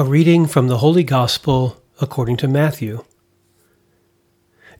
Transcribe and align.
A 0.00 0.04
reading 0.04 0.46
from 0.46 0.68
the 0.68 0.78
Holy 0.78 1.02
Gospel 1.02 1.82
according 2.00 2.36
to 2.36 2.46
Matthew. 2.46 3.04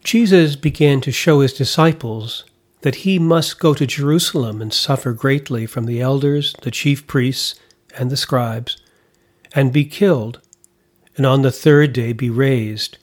Jesus 0.01 0.55
began 0.55 1.01
to 1.01 1.11
show 1.11 1.41
his 1.41 1.51
disciples 1.51 2.45
that 2.83 3.03
he 3.03 3.19
must 3.19 3.59
go 3.59 3.73
to 3.73 3.85
Jerusalem 3.85 4.61
and 4.61 4.73
suffer 4.73 5.11
greatly 5.11 5.65
from 5.65 5.87
the 5.87 5.99
elders, 5.99 6.55
the 6.61 6.71
chief 6.71 7.05
priests, 7.05 7.55
and 7.97 8.09
the 8.09 8.15
scribes, 8.15 8.77
and 9.53 9.73
be 9.73 9.83
killed, 9.83 10.39
and 11.17 11.25
on 11.25 11.41
the 11.41 11.51
third 11.51 11.91
day 11.91 12.13
be 12.13 12.29
raised. 12.29 12.97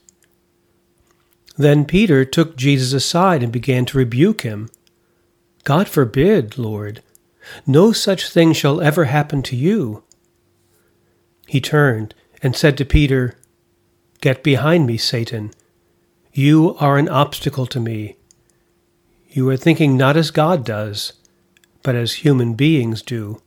Then 1.55 1.85
Peter 1.85 2.25
took 2.25 2.57
Jesus 2.57 2.93
aside 2.93 3.43
and 3.43 3.51
began 3.51 3.85
to 3.85 3.97
rebuke 3.99 4.41
him. 4.41 4.71
God 5.65 5.87
forbid, 5.87 6.57
Lord, 6.57 7.03
no 7.67 7.91
such 7.91 8.31
thing 8.31 8.53
shall 8.53 8.81
ever 8.81 9.05
happen 9.05 9.43
to 9.43 9.55
you. 9.55 10.01
He 11.47 11.61
turned 11.61 12.13
and 12.43 12.55
said 12.55 12.77
to 12.77 12.85
Peter, 12.85 13.35
Get 14.21 14.43
behind 14.43 14.85
me, 14.85 14.97
Satan. 14.97 15.51
You 16.33 16.75
are 16.79 16.97
an 16.97 17.09
obstacle 17.09 17.65
to 17.67 17.79
me. 17.79 18.17
You 19.29 19.49
are 19.49 19.57
thinking 19.57 19.97
not 19.97 20.17
as 20.17 20.29
God 20.29 20.65
does, 20.65 21.13
but 21.83 21.95
as 21.95 22.13
human 22.15 22.53
beings 22.53 23.01
do. 23.01 23.41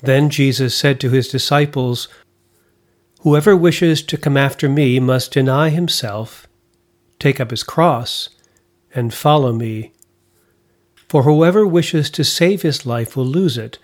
Then 0.00 0.30
Jesus 0.30 0.74
said 0.74 1.00
to 1.00 1.10
his 1.10 1.28
disciples, 1.28 2.08
Whoever 3.20 3.56
wishes 3.56 4.02
to 4.04 4.16
come 4.16 4.36
after 4.36 4.68
me 4.68 5.00
must 5.00 5.32
deny 5.32 5.70
himself, 5.70 6.46
take 7.18 7.40
up 7.40 7.50
his 7.50 7.64
cross, 7.64 8.28
and 8.94 9.12
follow 9.12 9.52
me. 9.52 9.92
For 11.08 11.24
whoever 11.24 11.66
wishes 11.66 12.10
to 12.10 12.24
save 12.24 12.62
his 12.62 12.86
life 12.86 13.16
will 13.16 13.26
lose 13.26 13.58
it 13.58 13.78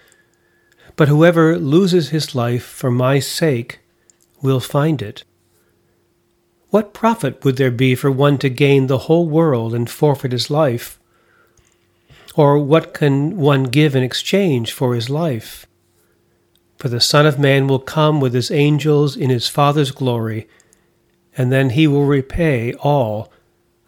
but 0.96 1.08
whoever 1.08 1.58
loses 1.58 2.10
his 2.10 2.34
life 2.34 2.64
for 2.64 2.90
my 2.90 3.18
sake 3.18 3.80
will 4.42 4.60
find 4.60 5.00
it. 5.00 5.24
What 6.70 6.94
profit 6.94 7.44
would 7.44 7.56
there 7.56 7.70
be 7.70 7.94
for 7.94 8.10
one 8.10 8.38
to 8.38 8.48
gain 8.48 8.86
the 8.86 8.98
whole 8.98 9.28
world 9.28 9.74
and 9.74 9.90
forfeit 9.90 10.32
his 10.32 10.50
life? 10.50 10.98
Or 12.34 12.58
what 12.58 12.94
can 12.94 13.36
one 13.36 13.64
give 13.64 13.94
in 13.94 14.02
exchange 14.02 14.72
for 14.72 14.94
his 14.94 15.10
life? 15.10 15.66
For 16.78 16.88
the 16.88 17.00
Son 17.00 17.26
of 17.26 17.38
Man 17.38 17.66
will 17.66 17.78
come 17.78 18.20
with 18.20 18.32
his 18.32 18.50
angels 18.50 19.16
in 19.16 19.30
his 19.30 19.48
Father's 19.48 19.90
glory, 19.90 20.48
and 21.36 21.52
then 21.52 21.70
he 21.70 21.86
will 21.86 22.06
repay 22.06 22.72
all 22.74 23.30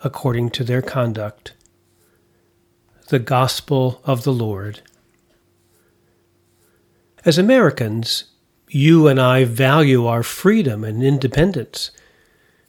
according 0.02 0.50
to 0.50 0.62
their 0.62 0.82
conduct. 0.82 1.54
The 3.08 3.18
Gospel 3.18 4.00
of 4.04 4.24
the 4.24 4.32
Lord. 4.32 4.82
As 7.24 7.38
Americans, 7.38 8.24
you 8.68 9.08
and 9.08 9.18
I 9.18 9.44
value 9.44 10.04
our 10.04 10.22
freedom 10.22 10.84
and 10.84 11.02
independence. 11.02 11.90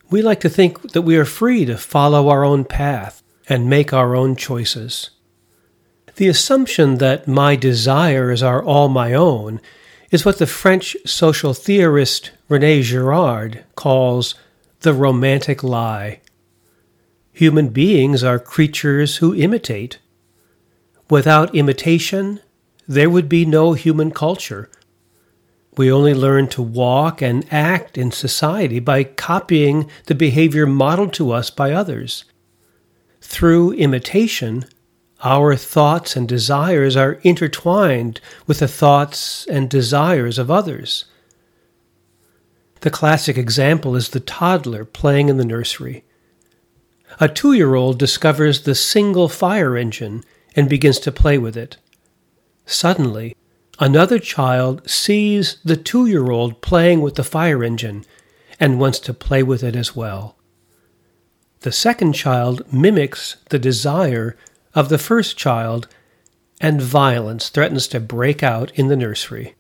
We 0.10 0.22
like 0.22 0.40
to 0.42 0.50
think 0.50 0.94
that 0.94 1.02
we 1.02 1.18
are 1.18 1.26
free 1.26 1.66
to 1.66 1.78
follow 1.78 2.30
our 2.30 2.46
own 2.46 2.64
path 2.64 3.22
and 3.50 3.70
make 3.70 3.92
our 3.92 4.16
own 4.16 4.38
choices. 4.38 5.10
The 6.16 6.30
assumption 6.30 7.00
that 7.00 7.28
my 7.28 7.58
desires 7.58 8.42
are 8.42 8.64
all 8.64 8.88
my 8.88 9.14
own 9.14 9.60
is 10.10 10.24
what 10.24 10.38
the 10.38 10.48
French 10.48 10.96
social 11.06 11.54
theorist 11.54 12.32
Rene 12.48 12.82
Girard 12.84 13.66
calls 13.76 14.36
the 14.82 14.94
romantic 14.94 15.64
lie. 15.64 16.22
Human 17.34 17.68
beings 17.70 18.24
are 18.24 18.40
creatures 18.40 19.18
who 19.18 19.36
imitate. 19.36 20.00
Without 21.10 21.54
imitation, 21.54 22.40
there 22.88 23.10
would 23.10 23.28
be 23.28 23.46
no 23.46 23.74
human 23.74 24.12
culture. 24.12 24.70
We 25.78 25.92
only 25.92 26.14
learn 26.14 26.48
to 26.50 26.62
walk 26.62 27.22
and 27.22 27.46
act 27.52 27.98
in 27.98 28.12
society 28.12 28.80
by 28.80 29.04
copying 29.04 29.90
the 30.06 30.16
behavior 30.16 30.66
modeled 30.66 31.14
to 31.14 31.32
us 31.32 31.50
by 31.50 31.72
others. 31.72 32.26
Through 33.22 33.74
imitation, 33.74 34.66
our 35.24 35.56
thoughts 35.56 36.16
and 36.16 36.28
desires 36.28 36.96
are 36.96 37.20
intertwined 37.24 38.22
with 38.46 38.60
the 38.60 38.68
thoughts 38.68 39.46
and 39.48 39.70
desires 39.70 40.38
of 40.38 40.52
others. 40.52 41.06
The 42.82 42.92
classic 42.92 43.38
example 43.38 43.96
is 43.96 44.10
the 44.10 44.20
toddler 44.20 44.86
playing 44.86 45.30
in 45.30 45.38
the 45.38 45.46
nursery. 45.46 46.04
A 47.20 47.28
two 47.28 47.54
year 47.54 47.74
old 47.74 47.98
discovers 47.98 48.62
the 48.62 48.76
single 48.76 49.28
fire 49.28 49.76
engine 49.76 50.24
and 50.56 50.70
begins 50.70 51.00
to 51.00 51.12
play 51.12 51.38
with 51.38 51.58
it. 51.58 51.78
Suddenly, 52.66 53.36
another 53.80 54.20
child 54.20 54.90
sees 54.90 55.58
the 55.64 55.78
two 55.78 56.06
year 56.06 56.32
old 56.32 56.62
playing 56.62 57.02
with 57.02 57.16
the 57.16 57.24
fire 57.24 57.64
engine 57.64 58.06
and 58.60 58.80
wants 58.80 59.00
to 59.00 59.14
play 59.14 59.44
with 59.44 59.64
it 59.64 59.76
as 59.76 59.96
well. 59.96 60.36
The 61.62 61.72
second 61.72 62.14
child 62.14 62.72
mimics 62.72 63.38
the 63.50 63.60
desire 63.60 64.38
of 64.76 64.90
the 64.90 64.98
first 64.98 65.38
child, 65.38 65.88
and 66.62 66.82
violence 66.82 67.50
threatens 67.50 67.88
to 67.88 68.00
break 68.00 68.44
out 68.44 68.72
in 68.76 68.88
the 68.88 68.96
nursery. 68.96 69.56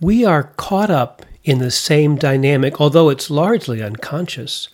We 0.00 0.24
are 0.24 0.52
caught 0.56 0.90
up 0.90 1.24
in 1.44 1.58
the 1.58 1.70
same 1.70 2.16
dynamic, 2.16 2.80
although 2.80 3.08
it's 3.08 3.30
largely 3.30 3.82
unconscious. 3.82 4.68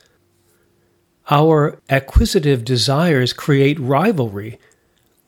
Our 1.31 1.79
acquisitive 1.89 2.65
desires 2.65 3.33
create 3.33 3.81
rivalry, 3.81 4.59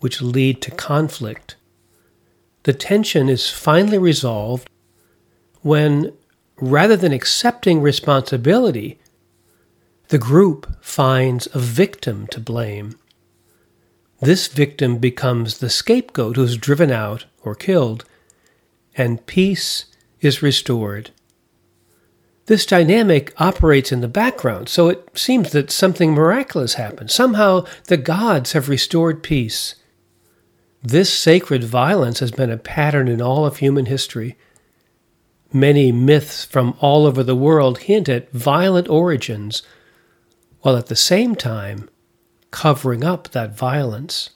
which 0.00 0.20
lead 0.20 0.60
to 0.62 0.70
conflict 0.70 1.55
the 2.66 2.72
tension 2.72 3.28
is 3.28 3.48
finally 3.48 3.96
resolved 3.96 4.68
when, 5.62 6.12
rather 6.60 6.96
than 6.96 7.12
accepting 7.12 7.80
responsibility, 7.80 8.98
the 10.08 10.18
group 10.18 10.76
finds 10.80 11.46
a 11.54 11.60
victim 11.60 12.26
to 12.26 12.40
blame. 12.40 12.98
This 14.20 14.48
victim 14.48 14.98
becomes 14.98 15.58
the 15.58 15.70
scapegoat 15.70 16.34
who 16.34 16.42
is 16.42 16.56
driven 16.56 16.90
out 16.90 17.26
or 17.44 17.54
killed, 17.54 18.04
and 18.96 19.24
peace 19.26 19.86
is 20.20 20.42
restored. 20.42 21.12
This 22.46 22.66
dynamic 22.66 23.32
operates 23.40 23.92
in 23.92 24.00
the 24.00 24.08
background, 24.08 24.68
so 24.68 24.88
it 24.88 25.08
seems 25.16 25.52
that 25.52 25.70
something 25.70 26.14
miraculous 26.14 26.74
happened. 26.74 27.12
Somehow 27.12 27.64
the 27.84 27.96
gods 27.96 28.54
have 28.54 28.68
restored 28.68 29.22
peace. 29.22 29.76
This 30.88 31.12
sacred 31.12 31.64
violence 31.64 32.20
has 32.20 32.30
been 32.30 32.52
a 32.52 32.56
pattern 32.56 33.08
in 33.08 33.20
all 33.20 33.44
of 33.44 33.56
human 33.56 33.86
history. 33.86 34.36
Many 35.52 35.90
myths 35.90 36.44
from 36.44 36.76
all 36.78 37.06
over 37.06 37.24
the 37.24 37.34
world 37.34 37.78
hint 37.78 38.08
at 38.08 38.30
violent 38.30 38.88
origins, 38.88 39.64
while 40.60 40.76
at 40.76 40.86
the 40.86 40.94
same 40.94 41.34
time 41.34 41.90
covering 42.52 43.02
up 43.02 43.32
that 43.32 43.58
violence. 43.58 44.30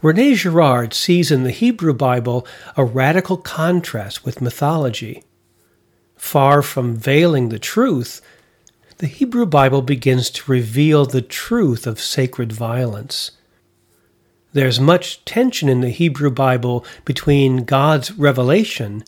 Rene 0.00 0.34
Girard 0.34 0.94
sees 0.94 1.30
in 1.30 1.42
the 1.42 1.50
Hebrew 1.50 1.92
Bible 1.92 2.46
a 2.74 2.82
radical 2.82 3.36
contrast 3.36 4.24
with 4.24 4.40
mythology. 4.40 5.24
Far 6.16 6.62
from 6.62 6.96
veiling 6.96 7.50
the 7.50 7.58
truth, 7.58 8.22
the 8.96 9.06
Hebrew 9.06 9.44
Bible 9.44 9.82
begins 9.82 10.30
to 10.30 10.50
reveal 10.50 11.04
the 11.04 11.20
truth 11.20 11.86
of 11.86 12.00
sacred 12.00 12.50
violence. 12.50 13.32
There's 14.52 14.80
much 14.80 15.24
tension 15.24 15.68
in 15.68 15.82
the 15.82 15.90
Hebrew 15.90 16.30
Bible 16.30 16.84
between 17.04 17.64
God's 17.64 18.12
revelation 18.12 19.04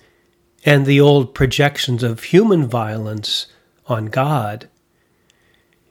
and 0.64 0.84
the 0.84 1.00
old 1.00 1.34
projections 1.34 2.02
of 2.02 2.24
human 2.24 2.66
violence 2.66 3.46
on 3.86 4.06
God. 4.06 4.68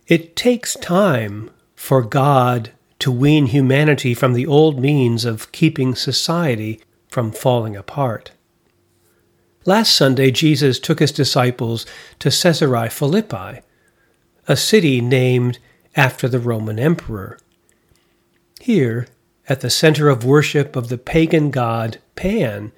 It 0.08 0.36
takes 0.36 0.76
time 0.76 1.50
for 1.76 2.04
God 2.04 2.72
to 3.00 3.12
wean 3.12 3.48
humanity 3.48 4.14
from 4.14 4.34
the 4.34 4.46
old 4.46 4.80
means 4.80 5.26
of 5.26 5.52
keeping 5.52 5.96
society 5.96 6.82
from 7.08 7.32
falling 7.32 7.76
apart. 7.76 8.32
Last 9.66 9.96
Sunday, 9.96 10.32
Jesus 10.32 10.80
took 10.80 11.00
his 11.00 11.12
disciples 11.12 11.86
to 12.20 12.30
Caesarea 12.30 12.90
Philippi, 12.90 13.62
a 14.48 14.56
city 14.56 15.02
named 15.02 15.60
after 15.96 16.28
the 16.28 16.40
Roman 16.40 16.80
emperor. 16.80 17.38
Here, 18.62 19.08
at 19.50 19.62
the 19.62 19.70
center 19.70 20.08
of 20.08 20.24
worship 20.24 20.76
of 20.76 20.88
the 20.88 20.98
pagan 20.98 21.50
god 21.50 21.98
Pan, 22.16 22.72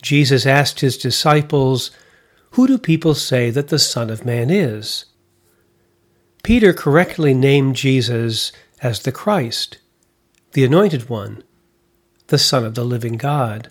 Jesus 0.00 0.46
asked 0.46 0.80
his 0.80 0.96
disciples, 0.96 1.90
Who 2.52 2.66
do 2.66 2.78
people 2.78 3.14
say 3.14 3.50
that 3.50 3.68
the 3.68 3.78
Son 3.78 4.10
of 4.10 4.24
Man 4.24 4.48
is? 4.48 5.06
Peter 6.42 6.72
correctly 6.72 7.34
named 7.34 7.76
Jesus 7.76 8.52
as 8.80 9.00
the 9.00 9.12
Christ, 9.12 9.78
the 10.52 10.64
Anointed 10.64 11.08
One, 11.08 11.42
the 12.28 12.38
Son 12.38 12.64
of 12.64 12.74
the 12.74 12.84
living 12.84 13.16
God. 13.16 13.70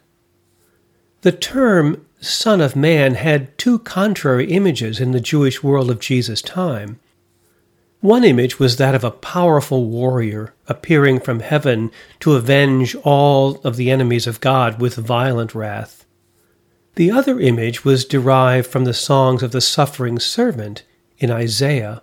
The 1.21 1.31
term 1.31 2.06
Son 2.19 2.59
of 2.59 2.75
Man 2.75 3.15
had 3.15 3.57
two 3.57 3.79
contrary 3.79 4.51
images 4.51 5.00
in 5.00 5.12
the 5.12 5.21
Jewish 5.21 5.63
world 5.63 5.89
of 5.89 6.00
Jesus' 6.00 6.41
time. 6.41 7.00
One 8.02 8.24
image 8.24 8.60
was 8.60 8.78
that 8.78 8.94
of 8.94 9.04
a 9.04 9.12
powerful 9.12 9.86
warrior 9.86 10.54
appearing 10.68 11.20
from 11.20 11.40
heaven 11.40 11.92
to 12.20 12.36
avenge 12.36 12.96
all 13.04 13.60
of 13.64 13.76
the 13.76 13.90
enemies 13.90 14.28
of 14.28 14.40
God 14.40 14.80
with 14.80 14.96
violent 14.96 15.56
wrath. 15.56 16.06
The 16.96 17.10
other 17.10 17.40
image 17.40 17.84
was 17.84 18.06
derived 18.06 18.68
from 18.68 18.86
the 18.86 18.94
songs 18.94 19.42
of 19.42 19.52
the 19.52 19.62
suffering 19.62 20.20
servant 20.20 20.84
in 21.18 21.32
Isaiah, 21.32 22.02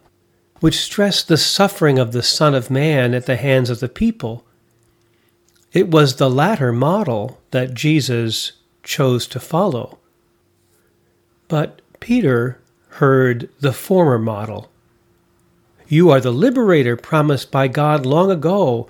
which 0.60 0.80
stressed 0.80 1.28
the 1.28 1.36
suffering 1.36 1.98
of 1.98 2.12
the 2.12 2.22
Son 2.22 2.54
of 2.54 2.70
Man 2.70 3.14
at 3.14 3.26
the 3.26 3.36
hands 3.36 3.70
of 3.70 3.80
the 3.80 3.88
people. 3.88 4.44
It 5.72 5.90
was 5.90 6.16
the 6.16 6.30
latter 6.30 6.72
model 6.72 7.40
that 7.50 7.74
Jesus 7.74 8.52
chose 8.82 9.26
to 9.28 9.40
follow. 9.40 9.98
But 11.48 11.82
Peter 12.00 12.60
heard 12.88 13.48
the 13.60 13.72
former 13.72 14.18
model. 14.18 14.70
You 15.86 16.10
are 16.10 16.20
the 16.20 16.30
liberator 16.30 16.96
promised 16.96 17.50
by 17.50 17.68
God 17.68 18.06
long 18.06 18.30
ago, 18.30 18.88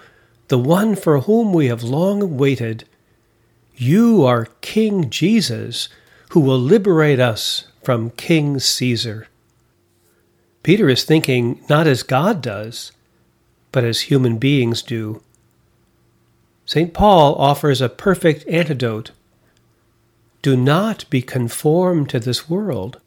the 0.49 0.59
one 0.59 0.95
for 0.95 1.21
whom 1.21 1.53
we 1.53 1.67
have 1.67 1.83
long 1.83 2.37
waited. 2.37 2.85
You 3.77 4.25
are 4.25 4.49
King 4.61 5.11
Jesus, 5.11 5.89
who 6.31 6.41
will 6.41 6.59
liberate 6.59 7.19
us 7.19 7.67
from 7.83 8.11
King 8.11 8.61
Caesar. 8.61 9.27
Peter 10.63 10.89
is 10.89 11.05
thinking 11.05 11.61
not 11.69 11.87
as 11.87 12.03
God 12.03 12.41
does, 12.41 12.93
but 13.73 13.85
as 13.85 14.03
human 14.03 14.39
beings 14.39 14.81
do. 14.81 15.21
St. 16.65 16.95
Paul 16.95 17.35
offers 17.35 17.81
a 17.81 17.89
perfect 17.89 18.47
antidote. 18.49 19.11
Do 20.41 20.57
not 20.57 21.05
be 21.11 21.21
conformed 21.21 22.09
to 22.11 22.21
this 22.21 22.49
world, 22.49 23.01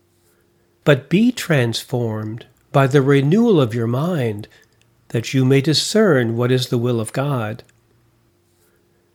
but 0.84 1.10
be 1.10 1.32
transformed 1.32 2.46
by 2.78 2.86
the 2.86 3.02
renewal 3.02 3.60
of 3.60 3.74
your 3.74 3.88
mind, 3.88 4.48
that 5.08 5.34
you 5.34 5.44
may 5.44 5.60
discern 5.60 6.38
what 6.38 6.52
is 6.52 6.70
the 6.70 6.78
will 6.78 7.00
of 7.00 7.12
God. 7.12 7.64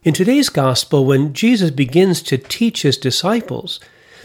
In 0.02 0.12
today's 0.12 0.48
Gospel, 0.48 1.06
when 1.06 1.32
Jesus 1.32 1.70
begins 1.70 2.22
to 2.22 2.38
teach 2.38 2.82
his 2.82 2.96
disciples 2.96 3.78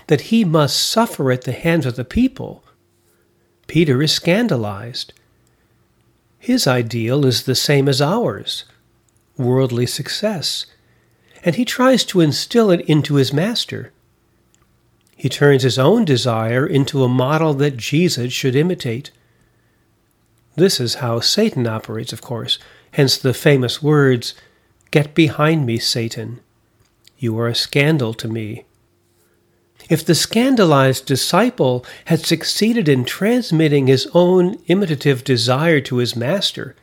that 0.08 0.34
he 0.34 0.44
must 0.44 0.76
suffer 0.76 1.32
at 1.32 1.44
the 1.44 1.52
hands 1.52 1.86
of 1.86 1.96
the 1.96 2.04
people, 2.04 2.64
Peter 3.68 4.02
is 4.02 4.12
scandalized. 4.12 5.14
His 6.40 6.66
ideal 6.66 7.24
is 7.24 7.44
the 7.44 7.54
same 7.54 7.88
as 7.88 8.02
ours 8.02 8.64
worldly 9.38 9.86
success, 9.86 10.66
and 11.44 11.58
he 11.58 11.64
tries 11.64 12.04
to 12.06 12.22
instill 12.22 12.72
it 12.72 12.82
into 12.90 13.18
his 13.18 13.32
master. 13.32 13.92
He 15.16 15.30
turns 15.30 15.62
his 15.62 15.78
own 15.78 16.06
desire 16.06 16.66
into 16.66 17.04
a 17.04 17.08
model 17.08 17.54
that 17.54 17.78
Jesus 17.78 18.34
should 18.34 18.56
imitate. 18.56 19.12
This 20.58 20.80
is 20.80 20.96
how 20.96 21.20
Satan 21.20 21.68
operates, 21.68 22.12
of 22.12 22.24
course, 22.24 22.58
hence 22.94 23.16
the 23.16 23.36
famous 23.36 23.84
words, 23.84 24.34
Get 24.90 25.14
behind 25.14 25.68
me, 25.68 25.78
Satan. 25.78 26.40
You 27.20 27.38
are 27.38 27.48
a 27.48 27.54
scandal 27.54 28.12
to 28.16 28.28
me. 28.28 28.66
If 29.88 30.04
the 30.04 30.16
scandalized 30.16 31.06
disciple 31.06 31.86
had 32.06 32.26
succeeded 32.26 32.90
in 32.90 33.06
transmitting 33.06 33.86
his 33.86 34.08
own 34.16 34.56
imitative 34.66 35.24
desire 35.24 35.80
to 35.82 35.98
his 35.98 36.16
master, 36.16 36.76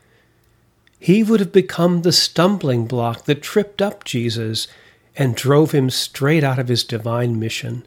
he 1.01 1.25
would 1.25 1.41
have 1.41 1.53
become 1.53 2.03
the 2.03 2.13
stumbling 2.13 2.87
block 2.87 3.25
that 3.25 3.43
tripped 3.43 3.83
up 3.83 4.05
Jesus 4.05 4.69
and 5.17 5.35
drove 5.35 5.73
him 5.73 5.91
straight 5.91 6.45
out 6.45 6.61
of 6.61 6.69
his 6.69 6.85
divine 6.85 7.41
mission. 7.41 7.85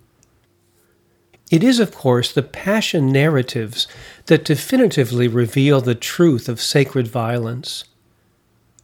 It 1.49 1.63
is, 1.63 1.79
of 1.79 1.93
course, 1.93 2.31
the 2.31 2.43
passion 2.43 3.11
narratives 3.11 3.87
that 4.25 4.43
definitively 4.43 5.27
reveal 5.27 5.79
the 5.79 5.95
truth 5.95 6.49
of 6.49 6.61
sacred 6.61 7.07
violence. 7.07 7.85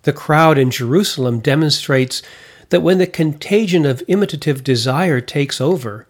The 0.03 0.13
crowd 0.13 0.57
in 0.57 0.71
Jerusalem 0.71 1.39
demonstrates 1.39 2.21
that 2.69 2.81
when 2.81 2.97
the 2.97 3.07
contagion 3.07 3.85
of 3.85 4.03
imitative 4.07 4.63
desire 4.63 5.19
takes 5.19 5.59
over, 5.59 6.07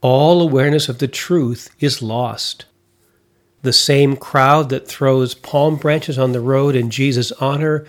all 0.00 0.40
awareness 0.40 0.88
of 0.88 0.98
the 0.98 1.08
truth 1.08 1.74
is 1.78 2.02
lost. 2.02 2.64
The 3.62 3.72
same 3.72 4.16
crowd 4.16 4.70
that 4.70 4.88
throws 4.88 5.34
palm 5.34 5.76
branches 5.76 6.18
on 6.18 6.32
the 6.32 6.40
road 6.40 6.74
in 6.74 6.90
Jesus' 6.90 7.32
honor 7.32 7.84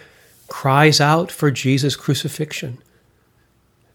cries 0.49 0.99
out 0.99 1.31
for 1.31 1.49
Jesus' 1.49 1.95
crucifixion. 1.95 2.77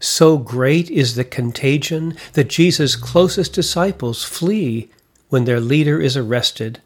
So 0.06 0.38
great 0.38 0.88
is 0.88 1.16
the 1.16 1.24
contagion 1.24 2.16
that 2.34 2.48
Jesus' 2.48 2.94
closest 2.94 3.52
disciples 3.52 4.22
flee 4.22 4.88
when 5.30 5.46
their 5.46 5.58
leader 5.58 6.00
is 6.00 6.16
arrested. 6.16 6.80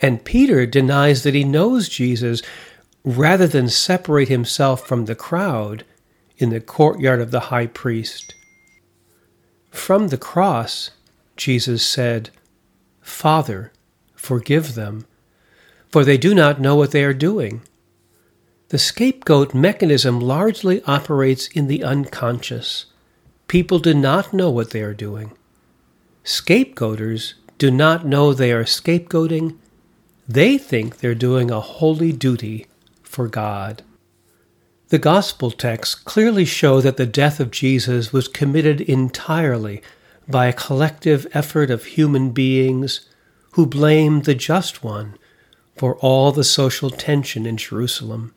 And 0.00 0.24
Peter 0.24 0.64
denies 0.64 1.22
that 1.22 1.34
he 1.34 1.44
knows 1.44 1.90
Jesus 1.90 2.40
rather 3.04 3.46
than 3.46 3.68
separate 3.68 4.30
himself 4.30 4.86
from 4.86 5.04
the 5.04 5.14
crowd 5.14 5.84
in 6.38 6.48
the 6.48 6.62
courtyard 6.62 7.20
of 7.20 7.30
the 7.30 7.52
high 7.52 7.66
priest. 7.66 8.34
From 9.70 10.08
the 10.08 10.16
cross, 10.16 10.92
Jesus 11.36 11.86
said, 11.86 12.30
Father, 13.02 13.70
forgive 14.14 14.76
them, 14.76 15.04
for 15.90 16.06
they 16.06 16.16
do 16.16 16.34
not 16.34 16.58
know 16.58 16.74
what 16.74 16.92
they 16.92 17.04
are 17.04 17.12
doing. 17.12 17.60
The 18.72 18.78
scapegoat 18.78 19.52
mechanism 19.52 20.18
largely 20.18 20.82
operates 20.84 21.46
in 21.48 21.66
the 21.66 21.84
unconscious. 21.84 22.86
People 23.46 23.78
do 23.78 23.92
not 23.92 24.32
know 24.32 24.48
what 24.48 24.70
they 24.70 24.80
are 24.80 24.94
doing. 24.94 25.32
Scapegoaters 26.24 27.34
do 27.58 27.70
not 27.70 28.06
know 28.06 28.32
they 28.32 28.50
are 28.50 28.64
scapegoating. 28.64 29.58
They 30.26 30.56
think 30.56 30.96
they're 30.96 31.14
doing 31.14 31.50
a 31.50 31.60
holy 31.60 32.12
duty 32.12 32.66
for 33.02 33.28
God. 33.28 33.82
The 34.88 34.98
Gospel 34.98 35.50
texts 35.50 35.94
clearly 35.94 36.46
show 36.46 36.80
that 36.80 36.96
the 36.96 37.04
death 37.04 37.40
of 37.40 37.50
Jesus 37.50 38.10
was 38.10 38.26
committed 38.26 38.80
entirely 38.80 39.82
by 40.26 40.46
a 40.46 40.54
collective 40.54 41.26
effort 41.34 41.70
of 41.70 41.84
human 41.84 42.30
beings 42.30 43.06
who 43.50 43.66
blamed 43.66 44.24
the 44.24 44.34
Just 44.34 44.82
One 44.82 45.18
for 45.76 45.96
all 45.96 46.32
the 46.32 46.42
social 46.42 46.88
tension 46.88 47.44
in 47.44 47.58
Jerusalem. 47.58 48.34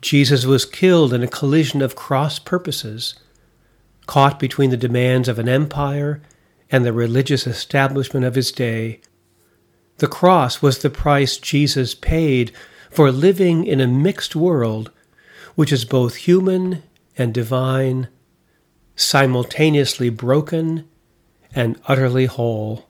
Jesus 0.00 0.44
was 0.44 0.64
killed 0.64 1.12
in 1.12 1.22
a 1.22 1.28
collision 1.28 1.82
of 1.82 1.96
cross 1.96 2.38
purposes, 2.38 3.14
caught 4.06 4.38
between 4.38 4.70
the 4.70 4.76
demands 4.76 5.28
of 5.28 5.38
an 5.38 5.48
empire 5.48 6.22
and 6.70 6.84
the 6.84 6.92
religious 6.92 7.46
establishment 7.46 8.24
of 8.24 8.34
his 8.34 8.52
day. 8.52 9.00
The 9.98 10.06
cross 10.06 10.62
was 10.62 10.78
the 10.78 10.90
price 10.90 11.36
Jesus 11.36 11.94
paid 11.94 12.52
for 12.90 13.10
living 13.10 13.64
in 13.64 13.80
a 13.80 13.86
mixed 13.86 14.36
world 14.36 14.92
which 15.54 15.72
is 15.72 15.84
both 15.84 16.14
human 16.14 16.84
and 17.16 17.34
divine, 17.34 18.06
simultaneously 18.94 20.08
broken 20.08 20.88
and 21.52 21.80
utterly 21.86 22.26
whole. 22.26 22.86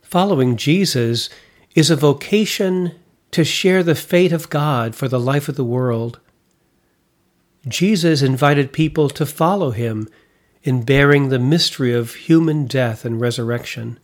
Following 0.00 0.56
Jesus 0.56 1.28
is 1.74 1.90
a 1.90 1.96
vocation 1.96 2.94
to 3.36 3.44
share 3.44 3.82
the 3.82 3.94
fate 3.94 4.32
of 4.32 4.50
God 4.50 4.94
for 4.94 5.08
the 5.08 5.20
life 5.20 5.48
of 5.48 5.56
the 5.56 5.64
world. 5.64 6.18
Jesus 7.66 8.20
invited 8.20 8.72
people 8.72 9.08
to 9.10 9.24
follow 9.24 9.70
him 9.70 10.08
in 10.62 10.82
bearing 10.82 11.28
the 11.28 11.38
mystery 11.38 11.94
of 11.94 12.14
human 12.14 12.66
death 12.66 13.04
and 13.04 13.20
resurrection. 13.20 13.98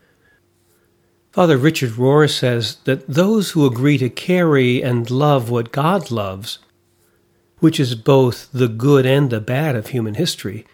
Father 1.33 1.57
Richard 1.57 1.93
Rohr 1.93 2.31
says 2.31 2.77
that 2.85 3.09
those 3.09 3.51
who 3.51 3.67
agree 3.67 3.99
to 3.99 4.09
carry 4.09 4.83
and 4.83 5.11
love 5.11 5.51
what 5.51 5.73
God 5.73 6.11
loves 6.11 6.59
which 7.63 7.79
is 7.79 7.95
both 7.95 8.51
the 8.51 8.67
good 8.67 9.07
and 9.07 9.31
the 9.31 9.41
bad 9.41 9.77
of 9.77 9.87
human 9.87 10.15
history, 10.15 10.67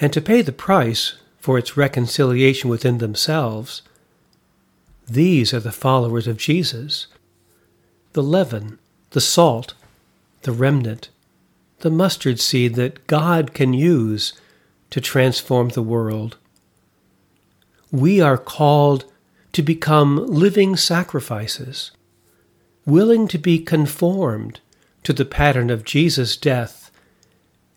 and 0.00 0.12
to 0.12 0.20
pay 0.20 0.40
the 0.40 0.52
price 0.52 1.14
for 1.40 1.58
its 1.58 1.76
reconciliation 1.76 2.70
within 2.70 2.98
themselves. 2.98 3.82
These 5.08 5.52
are 5.52 5.58
the 5.58 5.72
followers 5.72 6.28
of 6.28 6.36
Jesus. 6.36 7.08
The 8.16 8.22
leaven, 8.22 8.78
the 9.10 9.20
salt, 9.20 9.74
the 10.40 10.52
remnant, 10.52 11.10
the 11.80 11.90
mustard 11.90 12.40
seed 12.40 12.74
that 12.76 13.06
God 13.06 13.52
can 13.52 13.74
use 13.74 14.32
to 14.88 15.02
transform 15.02 15.68
the 15.68 15.82
world. 15.82 16.38
We 17.92 18.22
are 18.22 18.38
called 18.38 19.04
to 19.52 19.60
become 19.60 20.26
living 20.26 20.76
sacrifices, 20.76 21.90
willing 22.86 23.28
to 23.28 23.36
be 23.36 23.58
conformed 23.58 24.60
to 25.02 25.12
the 25.12 25.26
pattern 25.26 25.68
of 25.68 25.84
Jesus' 25.84 26.38
death 26.38 26.90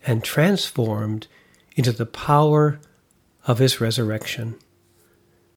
and 0.06 0.24
transformed 0.24 1.26
into 1.76 1.92
the 1.92 2.06
power 2.06 2.80
of 3.46 3.58
his 3.58 3.78
resurrection. 3.78 4.54